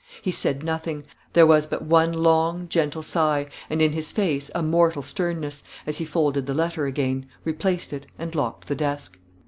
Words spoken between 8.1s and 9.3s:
and locked the desk.